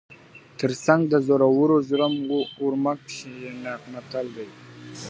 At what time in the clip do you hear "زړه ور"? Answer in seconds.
1.89-2.73